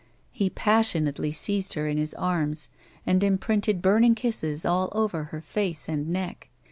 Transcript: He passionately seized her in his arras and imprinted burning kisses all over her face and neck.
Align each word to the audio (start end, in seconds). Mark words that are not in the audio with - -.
He 0.31 0.49
passionately 0.49 1.31
seized 1.31 1.75
her 1.75 1.87
in 1.87 1.97
his 1.97 2.15
arras 2.17 2.69
and 3.05 3.23
imprinted 3.23 3.83
burning 3.83 4.15
kisses 4.15 4.65
all 4.65 4.89
over 4.93 5.25
her 5.25 5.41
face 5.41 5.87
and 5.87 6.09
neck. 6.09 6.49